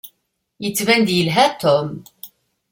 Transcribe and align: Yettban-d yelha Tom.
Yettban-d 0.63 1.09
yelha 1.17 1.47
Tom. 1.61 1.89